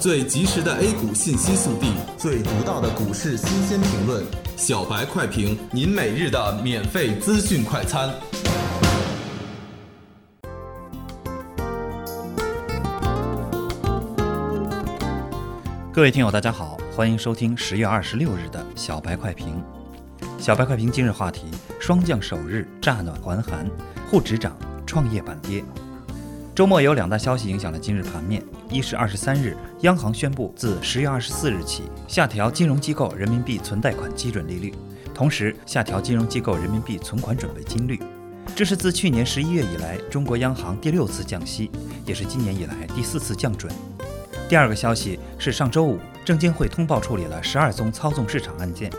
[0.00, 4.24] 最及时的 A 股信息速递，最独到的股市新鲜评论，
[4.56, 8.08] 小白快评，您每日的免费资讯快餐。
[15.92, 19.60] 各位听友，大家好，欢迎收听十月二十六日的小白快评。
[20.38, 21.46] 小白快评今日话题：
[21.80, 23.68] 霜降首日乍暖还寒，
[24.08, 24.56] 沪指涨，
[24.86, 25.64] 创业板跌。
[26.58, 34.74] 周末有两大消息影响了今日盘面，一是二十三日，央行宣布自十月二十四日起下调金融机构人民币存贷款基准利率，
[35.14, 38.00] 同时下调金融机构人民币存款准备金率。
[38.56, 41.70] 这是自去年十一月以来中国央行第六次降息，
[42.04, 43.72] 也是今年以来第四次降准。
[44.48, 48.90] 第二个消息是上周五，证监会通报处理了十二宗操纵市场案件，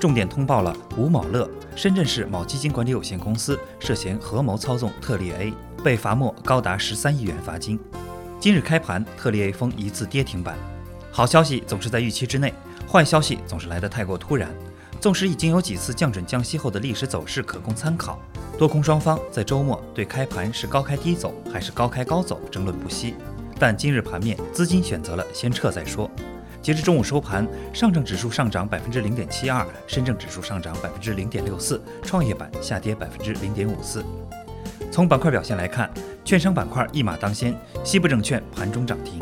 [0.00, 5.52] 重点通报了吴某乐、深圳市某基金管理有限公司涉嫌合谋操纵特立 A。
[5.82, 7.80] 被罚没高达十三亿元罚金。
[8.38, 10.58] 今日开盘，特立 A 封一字跌停板。
[11.10, 12.52] 好消息总是在预期之内，
[12.86, 14.50] 坏消息总是来得太过突然。
[15.00, 18.18] 纵使已经有几次降准降息后的历史走势可供参考，
[18.58, 23.14] 多空双方在周末对开盘是高开低走还是高开高走争论不息。
[23.58, 26.10] 但今日盘面，资金选择了先撤再说。
[26.62, 34.04] 截至中午收盘，上证指数上涨百分之零点七二，深证指数上涨百分之零点六四，创业板下跌百分之零点五四。
[34.92, 35.90] 从板块表现来看，
[36.22, 39.20] 券商板块一马当先，西部证券盘中涨停。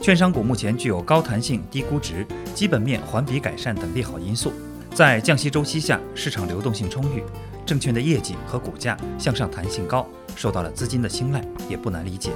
[0.00, 4.52] 券商股目前具有高弹性、低估值、基本面环比改善等利好因素，
[4.94, 7.22] 在降息周期下，市场流动性充裕，
[7.64, 12.32] 证券的业绩和股价向上弹性高，受到了资金的青睐，也不难理解。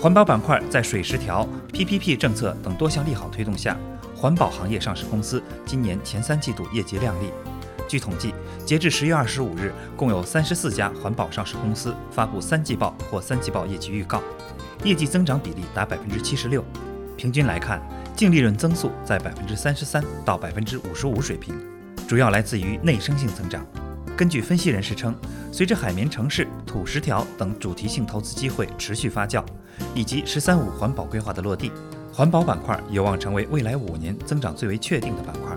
[0.00, 3.76] 环保板块在水十条、PPP 政策等多项利好推动下，
[4.14, 7.32] 环保行业上市公司今年前三季度业绩亮丽。
[7.88, 8.32] 据统计，
[8.64, 14.22] 截至十月二十五日，共有三十四家环保上市公司发布三季报或三季报业绩预告，
[14.84, 16.64] 业绩增长比例达百分之七十六。
[17.16, 17.82] 平均来看，
[18.14, 21.52] 净利润增速在百分之三十三到百分之五十五水平，
[22.06, 23.66] 主要来自于内生性增长。
[24.18, 25.14] 根据分析人士称，
[25.52, 29.44] 随着海绵城市、土十条等主题性投资机会持续发酵，
[29.94, 31.70] 以及“十三五”环保规划的落地，
[32.12, 35.56] 环保板块有望成为未来五年增长最为确定的板块。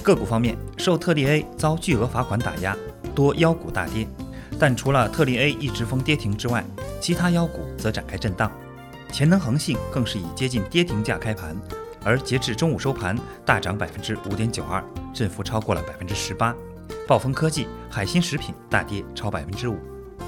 [0.00, 2.76] 个股方面，受特立 A 遭巨额罚款打压，
[3.16, 4.06] 多妖股大跌。
[4.60, 6.64] 但除了特立 A 一直封跌停之外，
[7.00, 8.48] 其他妖股则展开震荡。
[9.10, 11.56] 潜能恒信更是以接近跌停价开盘，
[12.04, 14.80] 而截至中午收盘大涨百分之五点九二，
[15.12, 16.54] 振幅超过了百分之十八。
[17.06, 19.76] 暴风科技、海鑫食品大跌超百分之五。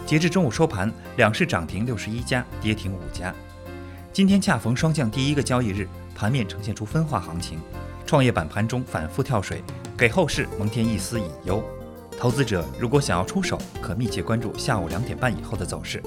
[0.05, 3.33] 截至中午收盘，两市涨停六十一家，跌停五家。
[4.13, 7.59] 今天恰逢双降第一个交易日，盘面呈现出分化行情。
[8.05, 9.63] 创业板盘中反复跳水，
[9.97, 11.63] 给后市蒙添一丝隐忧。
[12.19, 16.03] 投资者如果想要出手，可密切关注下午两点半以后的走势。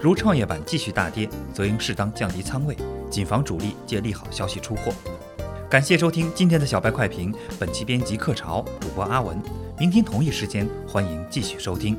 [0.00, 2.76] 如创业板继续大跌，则应适当降低仓位，
[3.10, 4.92] 谨防主力借利好消息出货。
[5.68, 9.61] 感谢收听今天的小白快评，本期编辑客潮，主播阿文。
[9.78, 11.96] 明天同一时间，欢迎继续收听。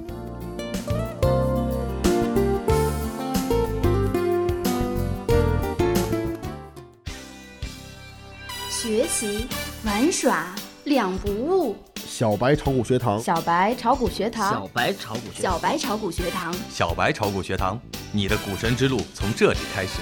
[8.69, 9.47] 学习
[9.83, 10.53] 玩耍
[10.85, 11.75] 两不误。
[12.05, 17.79] 小白炒股学堂，小白炒股学堂，小白炒股学小白炒股学堂，小白炒股学堂，
[18.11, 19.99] 你的股神之路从这里开始。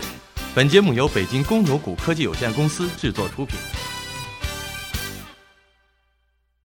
[0.54, 3.58] 本节目由北京公牛股科技有限公司制作出品。